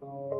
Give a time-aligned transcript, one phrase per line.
[0.00, 0.39] 各位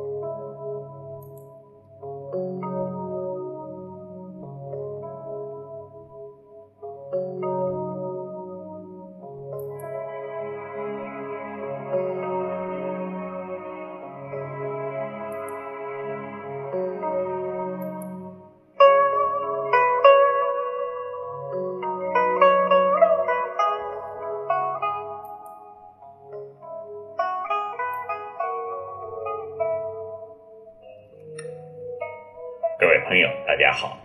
[33.11, 33.97] 朋友，大家好！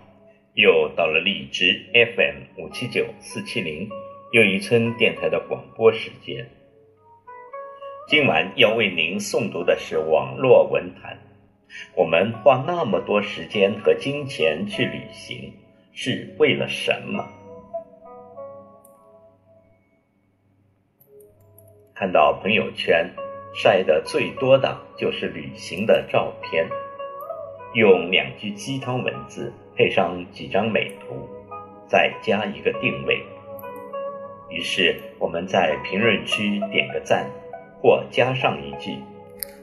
[0.55, 3.89] 又到了荔枝 FM 五七九四七零
[4.33, 6.45] 又一村电台的广播时间。
[8.09, 11.17] 今晚要为您诵读的是网络文坛。
[11.95, 15.53] 我们花那么多时间和金钱去旅行，
[15.93, 17.25] 是为了什么？
[21.95, 23.09] 看到朋友圈
[23.55, 26.69] 晒的最多的就是旅行的照片。
[27.77, 31.29] 用两句鸡汤文字配上几张美图，
[31.87, 33.23] 再加一个定位。
[34.49, 37.31] 于是我们在评论区点个赞，
[37.83, 38.97] 或加上一句：“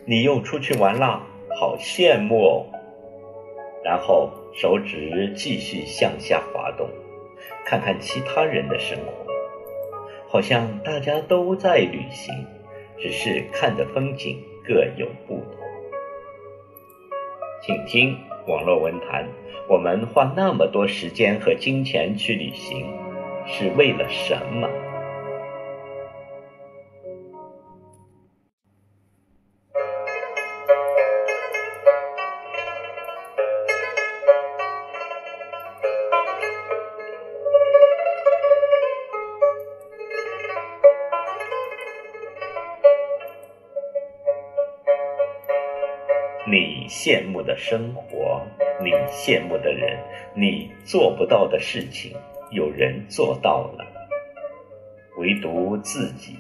[0.06, 1.24] 你又出去玩啦，
[1.60, 2.66] 好羡慕哦。”
[3.84, 6.88] 然后手指继续向下滑动，
[7.66, 9.12] 看看其他人的生活，
[10.28, 12.32] 好像大家都在旅行，
[13.00, 15.63] 只是看的风景各有不同。
[17.66, 19.26] 请听网络文坛。
[19.70, 22.86] 我们花那么多时间和金钱去旅行，
[23.48, 24.68] 是为了什么？
[47.04, 48.42] 羡慕的生活，
[48.82, 50.00] 你羡慕的人，
[50.34, 52.16] 你做不到的事情，
[52.50, 53.86] 有人做到了。
[55.18, 56.38] 唯独自己，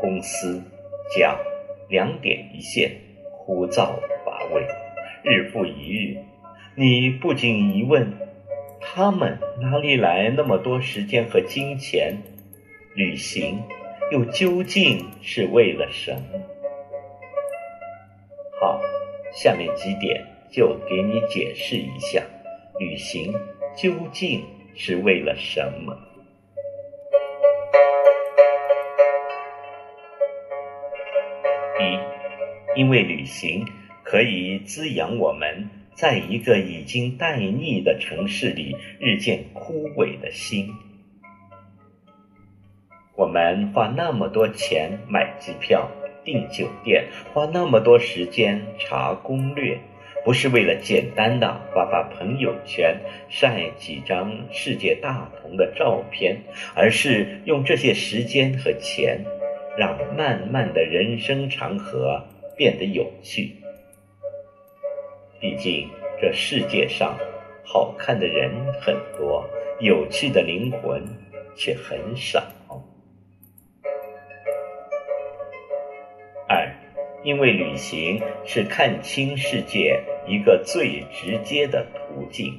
[0.00, 0.60] 公司、
[1.16, 1.38] 家，
[1.88, 2.90] 两点一线，
[3.30, 3.94] 枯燥
[4.24, 4.66] 乏味，
[5.22, 6.16] 日复一日。
[6.74, 8.12] 你不禁疑问：
[8.80, 12.16] 他们哪里来那么多时间和金钱？
[12.96, 13.62] 旅行
[14.10, 16.40] 又究竟是为了什么？
[18.58, 18.80] 好，
[19.36, 22.24] 下面几点就给你解释一下，
[22.78, 23.34] 旅行
[23.76, 24.42] 究竟
[24.74, 25.94] 是为了什么？
[31.78, 33.62] 一，因为旅行
[34.02, 40.72] 可以滋养我们在一个已经待腻的城市里日渐枯萎的心。
[43.14, 45.90] 我们花那么多钱买机票。
[46.26, 49.78] 订酒店，花那么多时间查攻略，
[50.24, 52.96] 不是为了简单的发发朋友圈，
[53.28, 56.36] 晒几张世界大同的照片，
[56.74, 59.24] 而是用这些时间和钱，
[59.78, 62.20] 让漫漫的人生长河
[62.56, 63.52] 变得有趣。
[65.38, 65.88] 毕竟
[66.20, 67.16] 这世界上
[67.64, 68.50] 好看的人
[68.80, 69.48] 很多，
[69.78, 71.00] 有趣的灵魂
[71.54, 72.42] 却很少。
[77.26, 82.56] 因为旅行是看清世界一个最直接的途径。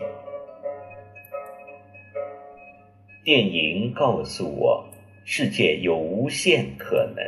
[3.23, 4.85] 电影告诉我，
[5.23, 7.23] 世界有无限可能。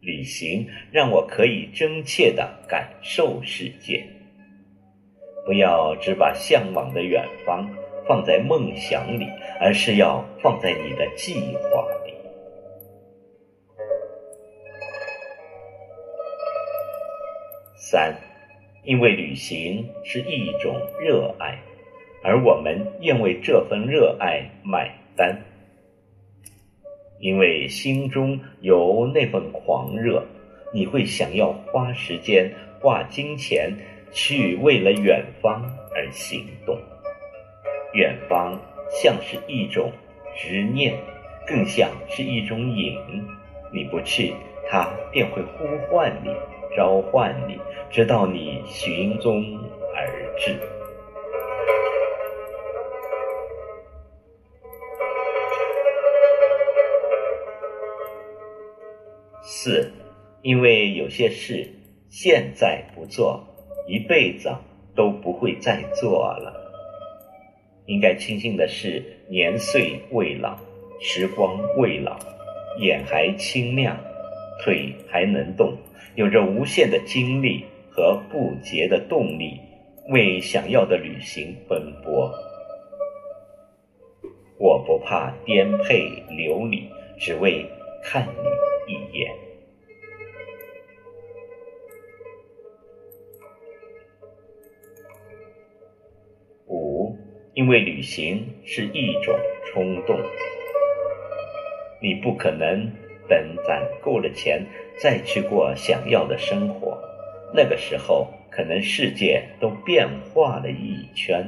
[0.00, 4.02] 旅行让我可以真切的感受世界。
[5.44, 7.68] 不要只把向往的远方
[8.08, 9.28] 放在梦想里，
[9.60, 11.34] 而是要放在你的计
[11.70, 11.86] 划
[17.92, 18.16] 三，
[18.84, 21.58] 因为旅行是一种热爱，
[22.24, 25.38] 而我们愿为这份热爱买单。
[27.20, 30.24] 因为心中有那份狂热，
[30.72, 32.50] 你会想要花时间、
[32.80, 33.70] 花金钱
[34.10, 35.62] 去为了远方
[35.94, 36.74] 而行动。
[37.92, 38.58] 远方
[38.88, 39.92] 像是一种
[40.34, 40.96] 执念，
[41.46, 42.96] 更像是一种瘾。
[43.70, 44.32] 你不去，
[44.70, 46.30] 它便会呼唤你。
[46.76, 47.58] 召唤你，
[47.90, 49.42] 直到你寻踪
[49.94, 50.56] 而至。
[59.42, 59.92] 四，
[60.42, 61.68] 因为有些事
[62.08, 63.44] 现在不做，
[63.86, 64.50] 一辈子
[64.94, 66.52] 都不会再做了。
[67.86, 70.56] 应该庆幸的是，年岁未老，
[71.00, 72.16] 时光未老，
[72.78, 73.96] 眼还清亮。
[74.64, 75.76] 腿还能动，
[76.14, 79.58] 有着无限的精力和不竭的动力，
[80.10, 82.30] 为想要的旅行奔波。
[84.58, 86.88] 我不怕颠沛流离，
[87.18, 87.66] 只为
[88.02, 88.28] 看
[88.86, 89.34] 你一眼。
[96.66, 97.16] 五，
[97.54, 99.34] 因为旅行是一种
[99.66, 100.16] 冲动，
[102.00, 102.90] 你不可能
[103.28, 104.64] 等攒够了钱
[105.00, 106.98] 再去过想要的生活，
[107.54, 111.44] 那个时候可能世界都变化了一圈，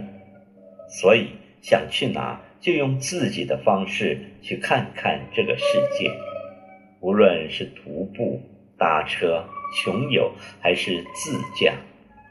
[0.88, 1.29] 所以
[1.62, 2.41] 想去哪？
[2.61, 5.64] 就用自己的方式去看看这个世
[5.99, 6.11] 界，
[7.00, 8.41] 无论是徒步、
[8.79, 9.44] 搭车、
[9.76, 10.32] 穷游
[10.62, 11.75] 还是自驾，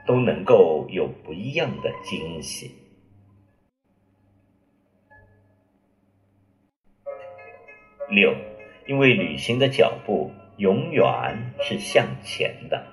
[0.07, 2.71] 都能够有不一样的惊喜。
[8.09, 8.33] 六，
[8.87, 11.05] 因为旅行的脚步永远
[11.61, 12.83] 是向前的，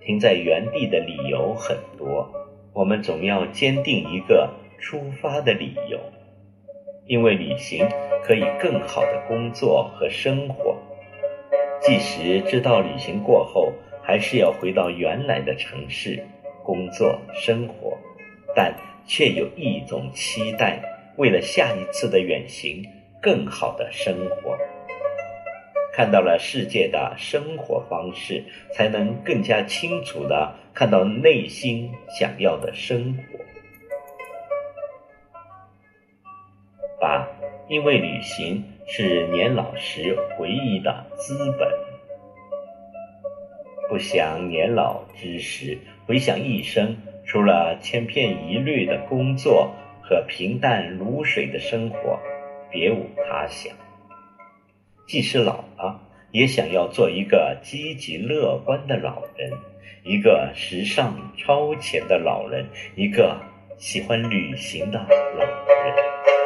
[0.00, 2.30] 停在原地的理由很多，
[2.72, 4.50] 我们总要坚定一个。
[4.80, 5.98] 出发的理由，
[7.06, 7.88] 因为旅行
[8.22, 10.76] 可以更好的工作和生活。
[11.80, 13.72] 即使知道旅行过后
[14.02, 16.22] 还是要回到原来的城市
[16.62, 17.96] 工作生活，
[18.54, 18.74] 但
[19.06, 20.82] 却有一种期待，
[21.16, 22.84] 为了下一次的远行
[23.22, 24.58] 更好的生活。
[25.96, 28.42] 看到了世界的生活方式，
[28.72, 31.88] 才能更加清楚的看到内心
[32.18, 33.38] 想要的生活。
[37.00, 37.28] 八，
[37.68, 41.68] 因为旅行是年老时回忆的资本。
[43.88, 52.18] 不想年老之时回想一生，除了千篇一律的工作和平淡如水的生活，
[52.68, 53.72] 别无他想。
[55.06, 56.00] 即使老了，
[56.32, 59.52] 也想要做一个积极乐观的老人，
[60.02, 62.66] 一个时尚超前的老人，
[62.96, 63.38] 一个
[63.76, 66.43] 喜欢旅行的老人。